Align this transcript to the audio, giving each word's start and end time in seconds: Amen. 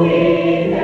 Amen. 0.00 0.80